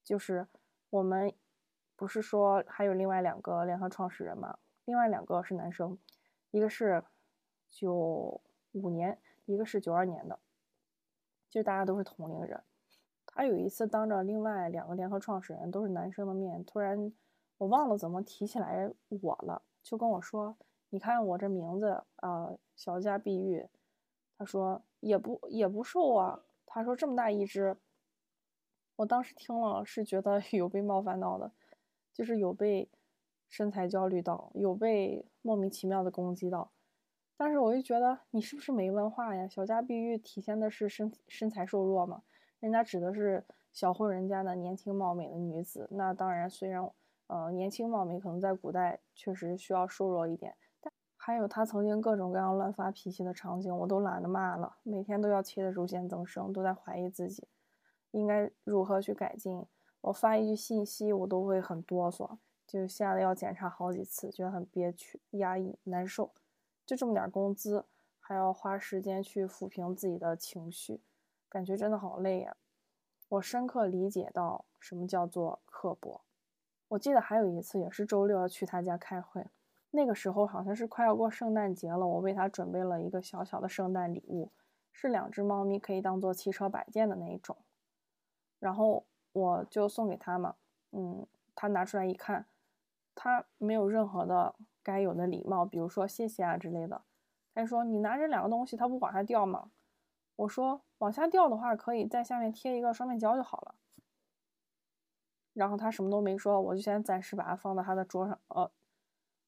[0.03, 0.47] 就是
[0.89, 1.31] 我们
[1.95, 4.57] 不是说还有另外两个联合创始人吗？
[4.85, 5.97] 另外两个是男生，
[6.51, 7.03] 一个是
[7.69, 10.39] 九五年，一个是九二年的，
[11.49, 12.63] 就大家都是同龄人。
[13.25, 17.13] 他有一次当着另外两个联合创始人都是男生的面，突然
[17.59, 20.57] 我忘了怎么提起来我了，就跟我说。
[20.89, 23.67] 你看我这名字啊，小家碧玉。
[24.37, 26.39] 他说也不也不瘦啊。
[26.65, 27.75] 他说这么大一只，
[28.97, 31.51] 我当时听了是觉得 有被冒犯到的，
[32.13, 32.87] 就是有被
[33.49, 36.71] 身材焦虑到，有被莫名其妙的攻击到。
[37.35, 39.47] 但是我就觉得你是不是没文化呀？
[39.47, 42.21] 小家碧玉体现的是身身材瘦弱嘛？
[42.59, 45.87] 人家指的是小户人家的年轻貌美的女子。
[45.91, 46.87] 那当然，虽然
[47.25, 50.55] 呃年轻貌美可能在古代确实需要瘦弱一点。
[51.27, 54.77] 还有他曾经各种各样乱发脾气的场景，我都懒得骂了。
[54.83, 57.45] 每天都要气得乳腺增生，都在怀疑自己
[58.11, 59.65] 应该如何去改进。
[59.99, 66.31] 我发一句信息，我都会很哆嗦，就吓得要检查好几次，觉得很憋屈、压抑、难受。
[66.85, 67.83] 就这么点工资，
[68.21, 71.01] 还要花时间去抚平自己的情绪，
[71.49, 72.55] 感觉真的好累呀。
[73.27, 76.21] 我深刻理解到什么叫做刻薄。
[76.87, 79.47] 我记得还有一次，也是周六要去他家开会。
[79.91, 84.51] 那个时候好像是快要过圣诞节了，我为他准备了一个小小的圣诞礼物，
[84.91, 87.57] 是两只猫咪可以当做汽车摆件的那一种，
[88.59, 90.55] 然后我就送给他嘛，
[90.91, 92.45] 嗯，他拿出来一看，
[93.15, 97.01] 他没有任何的该有的礼貌，比如说谢谢啊之类的。
[97.53, 99.71] 他说：“你拿这两个东西，它不往下掉吗？”
[100.37, 103.73] 我说：“往下掉的话，可以在下面贴一个双面胶就好了。”
[105.53, 108.69] 然后他什么都没说，我就先暂时把它放到他的桌上，呃，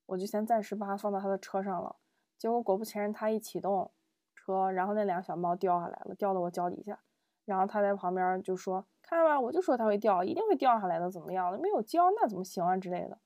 [0.10, 1.96] 我就先暂时把它放到他的车上了。
[2.38, 3.92] 结果果不其然，他一启动
[4.36, 7.00] 车，然后那两个小猫掉下来了，掉到我脚底下。
[7.46, 11.52] 然后他在旁边就说：“看吧，我就说它会掉，一定会掉下来的，怎么样？
[11.60, 13.18] 没有胶那怎么行啊之类的。”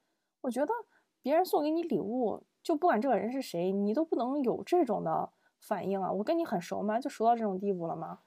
[0.41, 0.73] 我觉得
[1.21, 6.11] 别人送给你礼物，就不管这个人是谁，你都不能有这种的反应啊！
[6.11, 6.99] 我跟你很熟吗？
[6.99, 8.19] 就熟到这种地步了吗？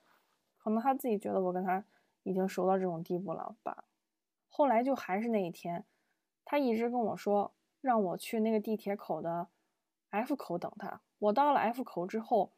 [0.58, 1.84] 可能他自己觉得我跟他
[2.22, 3.84] 已经熟到这种地步了吧。
[4.48, 5.84] 后来就还是那一天，
[6.44, 9.48] 他一直跟我说让我去那个地铁口的
[10.10, 11.00] F 口等他。
[11.18, 12.52] 我到了 F 口之后，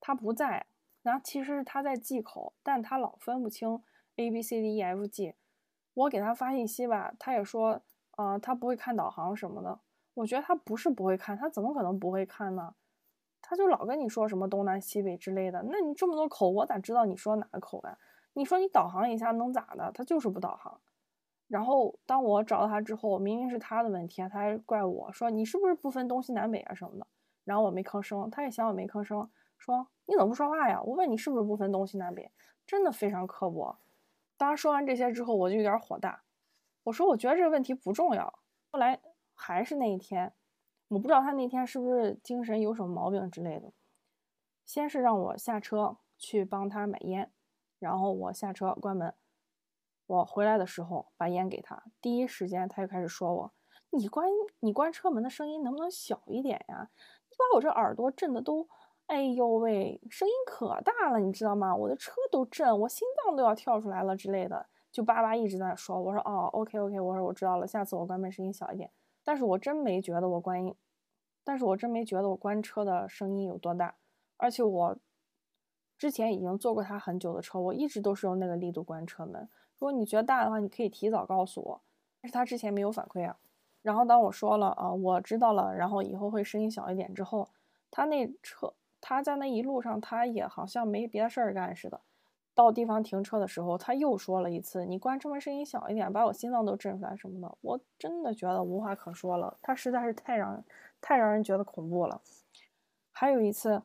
[0.00, 0.66] 他不在，
[1.02, 3.82] 然后其实他在 G 口，但他老分不清
[4.16, 5.34] A B C D E F G。
[5.94, 7.80] 我给他发信息吧，他也说
[8.12, 9.80] 啊，他不会看导航什么的。
[10.14, 12.74] 我觉得他不是不会看，他怎么可能不会看呢？
[13.40, 15.62] 他就老跟你说什么东南西北之类的。
[15.70, 17.98] 那你这么多口，我咋知道你说哪个口呀？
[18.32, 19.92] 你说你导航一下能咋的？
[19.92, 20.80] 他就是不导航。
[21.54, 27.06] 然后当我找到他之后，明明是他的问题，他还怪我说你是不是不分东西南北啊什么的。
[27.44, 30.82] 然后我没吭声，他也嫌我没吭声，说你怎么不说话呀？
[30.82, 32.28] 我问你是不是不分东西南北，
[32.66, 33.78] 真的非常刻薄。
[34.36, 36.24] 当他说完这些之后，我就有点火大，
[36.82, 38.40] 我说我觉得这个问题不重要。
[38.72, 39.00] 后来
[39.32, 40.32] 还是那一天，
[40.88, 43.72] 我不知道他那天是不是精神有什么毛病之类的，
[44.64, 47.30] 先是让我下车去帮他买烟，
[47.78, 49.14] 然后我下车关门。
[50.06, 53.52] 我回来的时候把烟给他，第一时间他就开始说我
[53.90, 54.28] ：“你关
[54.60, 56.90] 你关车门的声音能不能小一点呀？
[57.30, 58.68] 你把我这耳朵震的都，
[59.06, 61.74] 哎呦喂，声音可大了，你知道吗？
[61.74, 66.00] 我的车都震，我心脏都要跳出来了之类的，就叭叭一直在说。
[66.00, 68.90] 我说哦，OK OK，我说我知道了，下次我关门声音小一点。
[69.24, 70.74] 但是我真没觉得我关音，
[71.42, 73.96] 但是我真没觉得我关车的声音有多大，
[74.36, 74.98] 而且我
[75.96, 79.48] 之前已经坐过他很久的车，我一直都是用那个力度关车门。
[79.84, 81.82] 如果你觉得大的话，你可以提早告诉我。
[82.22, 83.36] 但是他之前没有反馈啊。
[83.82, 87.50] 然后当我说了啊，我知道了，然后以后会声音小一点之后，
[87.90, 92.00] 他那车他在那一路上他也好像没别的事儿干似的。
[92.54, 100.64] 到地方停车的时候，他又说了一次：“你关车门声音小一点，把我心脏都震出来什么的。”我真的觉得无话可说了，他实在是太让
[101.02, 102.22] 太让人觉得恐怖了。
[103.12, 103.82] 还有一次，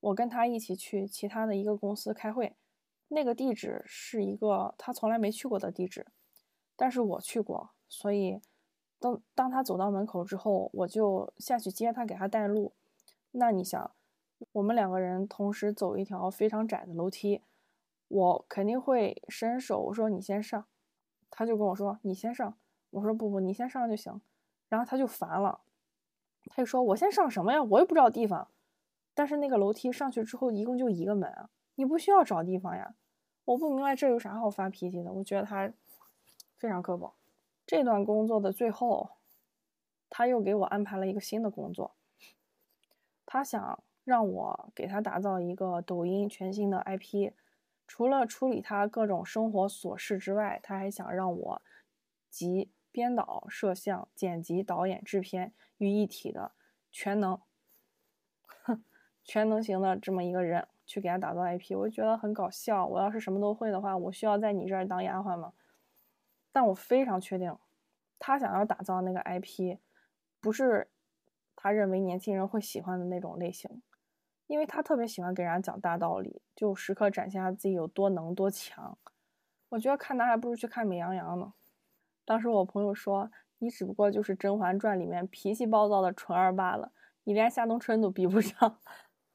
[0.00, 2.54] 我跟他一起去其他的一个公司开会。
[3.14, 6.06] 那个地址是一个他从来没去过的地址，
[6.76, 8.40] 但是我去过，所以
[8.98, 12.72] 当当他走到门口之后，我就下去接他，给他带路。
[13.32, 13.90] 那你想，
[14.52, 17.42] 我们两个人同时走一条非常窄的楼梯，
[18.08, 20.64] 我肯定会伸手我说你先上，
[21.28, 22.56] 他就跟我说你先上，
[22.88, 24.22] 我说不不你先上就行，
[24.70, 25.60] 然后他就烦了，
[26.46, 28.48] 他就说我先上什么呀，我又不知道地方，
[29.12, 32.94] 但是那个楼梯上去之后一共就一个门啊，你不需要找地方呀。
[33.44, 35.12] 我不明白这有啥好发脾气的？
[35.12, 35.72] 我觉得他
[36.56, 37.14] 非常刻薄。
[37.66, 39.10] 这段工作的最后，
[40.08, 41.96] 他又给我安排了一个新的工作。
[43.26, 47.32] 他想让我给他打造一个抖音全新的 IP，
[47.86, 51.62] 除了处理他各种生活琐事之外，他还想让我
[52.28, 56.52] 集编导、摄像、剪辑、导演、制片于一体的
[56.90, 57.40] 全能，
[58.64, 58.84] 哼，
[59.24, 60.68] 全能型的这么一个人。
[60.92, 62.84] 去给他打造 IP，我就觉得很搞笑。
[62.84, 65.54] 我要是什么都会的话，我需要在你这儿当丫鬟吗？
[66.52, 67.56] 但我非常确定，
[68.18, 69.78] 他想要打造那个 IP，
[70.38, 70.88] 不是
[71.56, 73.80] 他认为年轻人会喜欢的那种类型，
[74.46, 78.98] 因为他特别喜欢给人家讲大道理，就时刻展现他自己有多能多强。
[79.70, 81.54] 我觉得看他还不如去看美羊羊呢。
[82.26, 86.92] 当时我朋友说，你只不过就是《甄嬛传》里面脾气暴躁的纯儿罢了，
[87.24, 88.78] 你连夏冬春都比不上。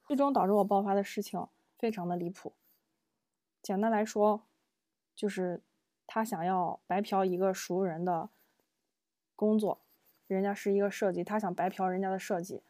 [0.07, 1.45] 最终导致我爆发的事情
[1.77, 2.53] 非常的离谱。
[3.61, 4.47] 简单来说，
[5.13, 5.61] 就是
[6.05, 8.29] 他想要白嫖一个熟人的
[9.35, 9.81] 工作，
[10.25, 12.63] 人家是一个设计，他想白嫖人家的设计，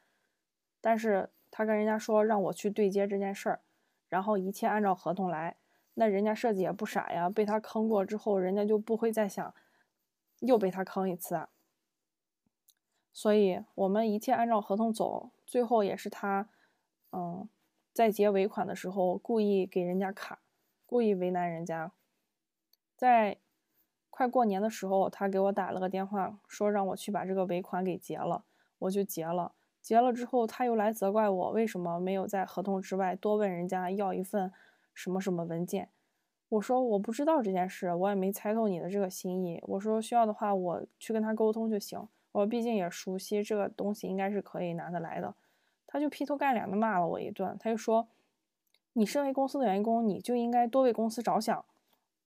[0.82, 3.62] 但是他跟人家说让我去对接这件事儿，
[4.10, 5.58] 然后一切按照合同来，
[5.94, 9.54] 那人家设计也不傻呀，被他坑过之后，人家就不会再想
[10.40, 11.50] 又被他坑一次啊。
[13.14, 16.50] 所以我们一切按照合同走，最后也是他。
[17.12, 17.48] 嗯，
[17.94, 20.40] 在结尾款的时候故意给人家卡，
[20.86, 21.92] 故意为难人家。
[22.96, 23.38] 在
[24.10, 28.44] 快过年的时候，他给我打了个电话，说让我去把这个尾款给结了，
[28.80, 29.54] 我就结了。
[29.82, 34.52] 结了之后，他又来责怪我为什么没有在合同之外多问人家要一份
[34.94, 35.90] 什么什么文件。
[36.50, 39.62] 我说我不知道这件事，我也没猜透你的这个心意。
[39.64, 42.08] 我说需要的话，我去跟他沟通就行。
[42.32, 45.36] 我毕竟也熟悉这个东西，应该是可以拿得来的。
[45.88, 48.08] 他就劈头盖脸的骂了我一顿，他就说
[48.94, 51.66] ：“你身为公司的员工，你就应该多为公司着想。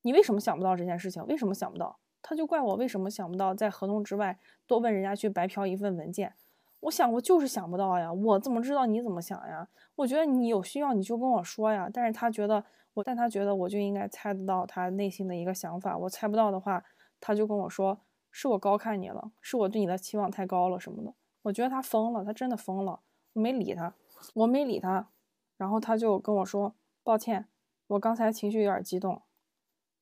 [0.02, 1.26] 你为什么想不到这件事情？
[1.28, 4.38] 为什么想不到？”他就怪我为什么想不到在合同之外
[4.68, 6.34] 多问人家去白嫖一份文件。
[6.82, 9.68] 我想我就是想不到呀，我怎么知道你怎么想呀？
[9.96, 11.90] 我觉得你有需要你就跟我说呀。
[11.92, 15.98] 但是他觉得我，但他觉得我就应该猜得到他内心的一个想法。
[15.98, 16.84] 我猜不到的话，
[17.20, 18.00] 他就跟我说
[18.32, 21.14] 是我高看你了，是我对你的期望太高了什么的。
[21.44, 23.00] 我觉得他疯了，他真的疯了。
[23.34, 23.94] 没理他，
[24.34, 25.10] 我没理他，
[25.58, 27.48] 然后他就跟我说抱歉，
[27.88, 29.22] 我刚才情绪有点激动。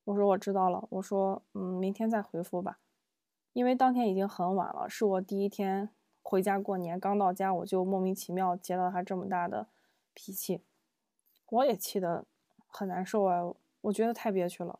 [0.06, 2.80] 我说我知道了，我说嗯，明天再回复吧，
[3.54, 5.90] 因为当天已经很晚了，是我第一天
[6.24, 9.68] 回家过年，刚到家我就莫名其妙接到他这么大的
[10.14, 10.64] 脾气，
[11.50, 12.26] 我也气得
[12.68, 14.80] 很难受啊，我觉得太憋屈了。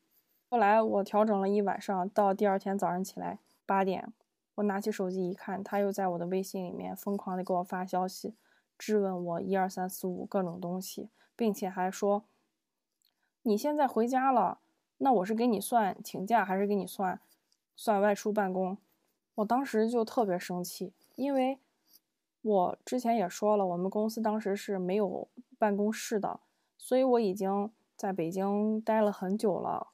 [0.50, 3.38] 后来我调整了一晚上，到第二天早上起来
[3.68, 4.12] 八点，
[4.60, 8.36] 我拿起手机一看，他又在我的微信里面疯狂的给我发消息，
[8.78, 12.26] 质问我一二三四五各种东西，并且还说
[13.44, 14.60] 你现在回家了。
[14.98, 17.22] 那我是给你算请假，还是给你算
[17.74, 18.78] 算外出办公？
[19.36, 21.58] 我当时就特别生气，因为
[22.42, 26.42] 我之前也说了，我们公司当时是没有办公室的，
[26.78, 29.88] 所以我已经在北京待了很久了。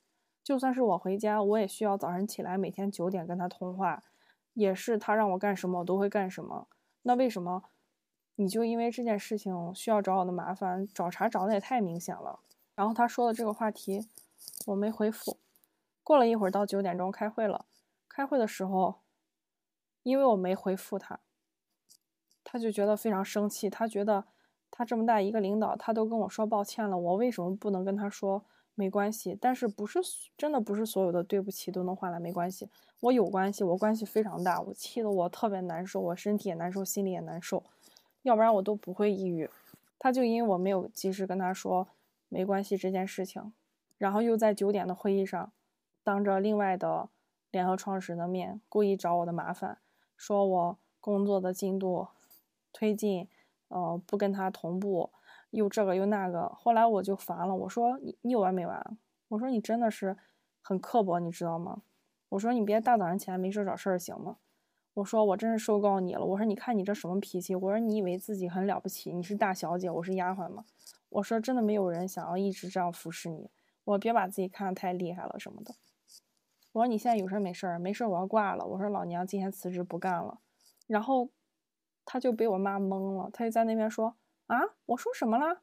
[0.43, 4.01] 就算是我回家，我也需要早上起来每天九点跟他通话，
[4.55, 6.67] 也是他让我干什么我都会干什么。
[7.03, 7.65] 那为什么
[8.35, 10.87] 你就因为这件事情需要找我的麻烦？
[10.87, 12.39] 找茬找的也太明显了。
[12.73, 14.09] 然后他说的这个话题。
[14.67, 15.39] 我没回复，
[16.03, 17.65] 过了一会儿到九点钟开会了。
[18.07, 19.01] 开会的时候，
[20.03, 21.19] 因为我没回复他，
[22.43, 23.69] 他就觉得非常生气。
[23.69, 24.25] 他觉得
[24.69, 28.45] 他这么大一个领导，他都跟我说抱歉了，我为什么不能跟他说
[28.75, 29.37] 没关系？
[29.39, 29.99] 但是不是
[30.37, 32.69] 真的不是所有的对不起都能换来没关系？
[32.99, 37.63] 我有关系，我关系非常大，我气得我特别难受，我身体也难受，心里也难受，
[38.21, 39.49] 要不然我都不会抑郁。
[39.97, 41.87] 他就因为我没有及时跟他说
[42.29, 43.53] 没关系这件事情。
[43.97, 45.53] 然后又在九点的会议上，
[46.03, 47.07] 当着另外的
[47.49, 49.77] 联合创始人的面，故意找我的麻烦，
[50.17, 52.09] 说我工作的进度
[52.73, 53.29] 推进，
[53.69, 55.11] 呃，不跟他同步，
[55.55, 56.49] 又这个又那个。
[56.49, 58.97] 后来我就烦了，我说你你有完没完？
[59.29, 60.15] 我说你真的是
[60.61, 61.81] 很刻薄，你知道吗？
[62.29, 64.37] 我说你别大早上起来没事找事儿行吗？
[64.95, 66.23] 我说我真是受够你了。
[66.23, 67.55] 我说你看你这什么脾气？
[67.55, 69.11] 我说你以为自己很了不起？
[69.11, 70.63] 你是大小姐，我是丫鬟吗？
[71.09, 73.49] 我说真的没有人想要一直这样服侍你。
[73.83, 75.75] 我别把自己看得太厉害了什么的。
[76.71, 77.79] 我说你现在有事没事儿？
[77.79, 78.65] 没事儿，我要挂了。
[78.65, 80.39] 我说老娘今天辞职不干了。
[80.87, 81.29] 然后
[82.03, 84.15] 他就被我骂懵了，他就在那边说
[84.47, 85.61] 啊，我说什么了？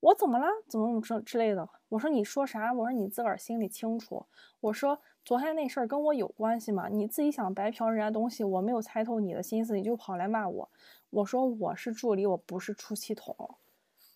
[0.00, 0.46] 我怎么了？
[0.68, 1.68] 怎么怎么之之类的？
[1.88, 2.72] 我说你说啥？
[2.72, 4.26] 我说你自个儿心里清楚。
[4.60, 6.88] 我说昨天那事儿跟我有关系吗？
[6.88, 10.70] 你自己想白嫖人家东西，我没有猜透你的心思，你就跑来骂我。
[11.10, 13.56] 我说我是助理，我不是出气筒。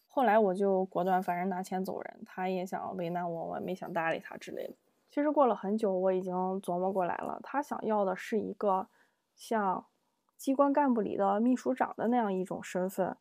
[0.09, 2.23] 后来我就果断，反正拿钱走人。
[2.25, 4.75] 他也想为难我，我也没想搭理他之类的。
[5.11, 8.89] 其实过了很久，我已经琢磨过来了，他想要的是一个
[9.35, 9.87] 像
[10.37, 13.17] 机关干部里的秘书长的那样一种身份。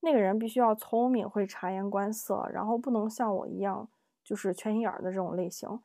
[0.00, 3.88] 那个人必须要聪明，会察言观色，然后不能像我一样
[4.24, 5.80] 就是缺心眼儿的这种类型。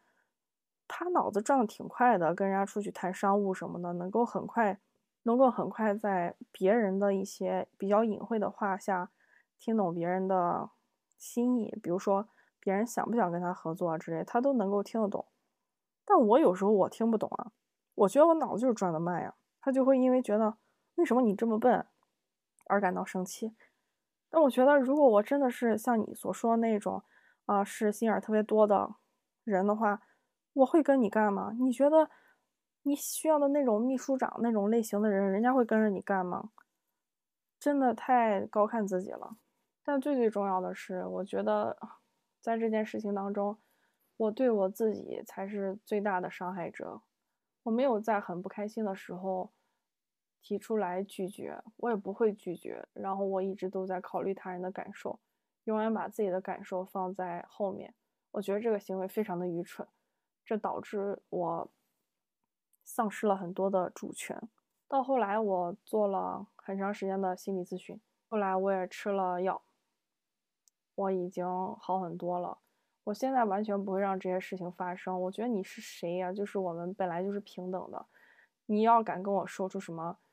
[0.87, 4.79] 他脑子转的挺快的，跟人家出去谈商务什么的，能够很快，
[5.23, 9.09] 能够很快在别人的一些比较隐晦的话下。
[9.57, 10.69] 听懂别人的
[11.17, 12.27] 心意，比如说
[12.59, 15.25] 别人想不想跟他合作啊之类，他都能够听得懂。
[16.03, 17.51] 但我有时候我听不懂啊，
[17.95, 20.57] 我觉得我脑子就是转的慢呀，他就会因为觉得
[20.95, 21.85] 为什么你这么笨
[22.67, 23.55] 而感到生气。
[24.29, 27.01] 但我觉得如果我真的是像你所说那种
[27.45, 28.95] 啊是心眼特别多的
[29.43, 30.01] 人的话，
[30.53, 31.53] 我会跟你干吗？
[31.59, 32.09] 你觉得
[32.83, 36.51] 你需要的那种秘书长那种类型的人，人家会跟着你干吗？
[37.59, 39.37] 真的太高看自己了。
[39.83, 41.77] 但最最重要的是，我觉得
[42.41, 43.57] 在这件事情当中，
[44.17, 47.01] 我对我自己才是最大的伤害者。
[47.63, 49.51] 我没有在很不开心的时候
[50.45, 52.87] 提出来拒绝，我也不会拒绝。
[52.93, 55.19] 然后我一直都在考虑他人的感受，
[55.63, 57.95] 永远把自己的感受放在后面。
[58.29, 59.87] 我觉得这个行为非常的愚蠢，
[60.45, 61.71] 这导致我
[62.83, 64.39] 丧失了很多的主权。
[64.87, 69.63] 到后来，我做了很长时间的心理咨询，后来我也吃了药。
[70.93, 71.43] 我已经
[71.79, 72.59] 好很多了，
[73.05, 75.19] 我现在完全不会让这些事情发生。
[75.23, 76.31] 我觉得你是谁呀？
[76.31, 78.05] 就是我们本来就是平等的，
[78.67, 80.17] 你要敢跟我说出什么“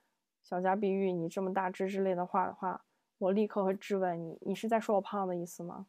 [0.42, 2.84] 小家碧玉，你这么大只”之类的话的话，
[3.18, 5.86] 我立刻会质问你：你是在说我胖的意思吗？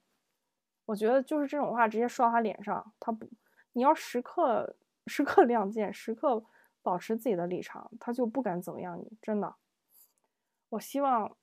[0.86, 3.28] 我觉得就是这种话直接说到他脸上，他不，
[3.72, 4.76] 你要时刻
[5.08, 6.44] 时刻亮剑，时刻
[6.82, 9.18] 保持自己的立场，他就不敢怎么样你。
[9.22, 9.56] 真的，
[10.70, 11.36] 我希望，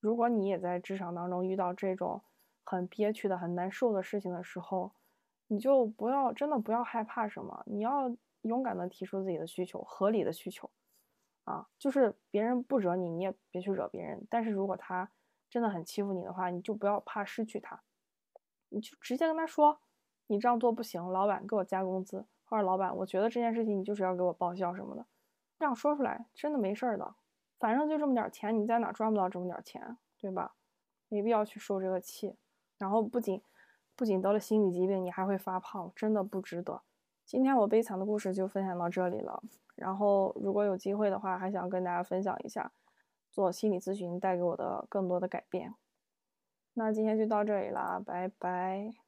[0.00, 2.22] 如果你也在职场当中遇到这种
[2.64, 4.92] 很憋屈的、很难受的事情的时候，
[5.46, 10.68] 你就不要真的不要害怕什么，你要勇敢的提出自己的需求，合理的需求，
[11.44, 14.26] 啊，就是别人不惹你，你也别去惹别人。
[14.28, 15.10] 但是如果他
[15.48, 17.82] 真的很欺负你的话，你就不要怕失去他。
[18.70, 19.78] 你就直接跟他说，
[20.26, 25.06] 你这样做不行，老板给我加工资，或者老板，我觉得这件事情你就是要给我报销什么的，
[25.58, 27.14] 这样说出来真的没事儿的，
[27.58, 30.54] 反正就这么点钱，你在哪赚不到这么点钱，对吧？
[31.08, 32.34] 没必要去受这个气，
[32.78, 33.40] 然后不仅
[33.94, 36.82] 不仅得了心理疾病，你还会发胖，真的不值得。
[37.26, 39.42] 今天我悲惨的故事就分享到这里了，
[39.74, 42.70] 然后如果有机会的话，还想跟大家分享一下
[43.30, 45.74] 做心理咨询带给我的更多的改变。
[46.74, 49.03] 那今天就到这里啦，拜拜。